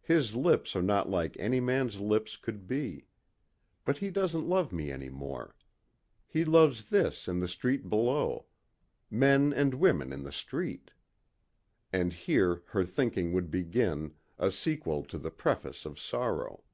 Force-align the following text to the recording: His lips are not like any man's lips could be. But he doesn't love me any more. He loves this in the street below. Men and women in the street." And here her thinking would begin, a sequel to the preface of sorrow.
His 0.00 0.34
lips 0.34 0.74
are 0.74 0.82
not 0.82 1.10
like 1.10 1.36
any 1.38 1.60
man's 1.60 2.00
lips 2.00 2.38
could 2.38 2.66
be. 2.66 3.04
But 3.84 3.98
he 3.98 4.08
doesn't 4.08 4.48
love 4.48 4.72
me 4.72 4.90
any 4.90 5.10
more. 5.10 5.54
He 6.26 6.42
loves 6.42 6.88
this 6.88 7.28
in 7.28 7.40
the 7.40 7.48
street 7.48 7.90
below. 7.90 8.46
Men 9.10 9.52
and 9.52 9.74
women 9.74 10.10
in 10.10 10.22
the 10.22 10.32
street." 10.32 10.92
And 11.92 12.14
here 12.14 12.62
her 12.68 12.82
thinking 12.82 13.34
would 13.34 13.50
begin, 13.50 14.14
a 14.38 14.50
sequel 14.50 15.04
to 15.04 15.18
the 15.18 15.30
preface 15.30 15.84
of 15.84 16.00
sorrow. 16.00 16.64